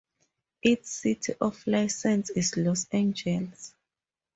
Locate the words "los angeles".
2.57-3.75